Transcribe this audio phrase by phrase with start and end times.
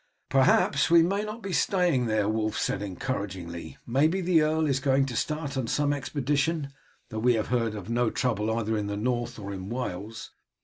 [0.29, 3.77] "Perhaps we may not be staying there," Wulf said encouragingly.
[3.85, 6.69] "Maybe the earl is going to start on some expedition;
[7.09, 10.31] though we have heard of no trouble, either in the North or in Wales.